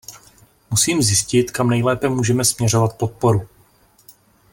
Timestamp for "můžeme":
2.09-2.45